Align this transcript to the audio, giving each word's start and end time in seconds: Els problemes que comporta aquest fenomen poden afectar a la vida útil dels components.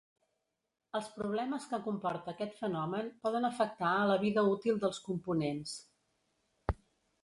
Els 0.99 1.09
problemes 1.17 1.67
que 1.73 1.79
comporta 1.89 2.33
aquest 2.35 2.57
fenomen 2.63 3.13
poden 3.27 3.47
afectar 3.53 3.95
a 4.01 4.11
la 4.15 4.19
vida 4.27 4.49
útil 4.57 4.85
dels 4.87 5.05
components. 5.11 5.81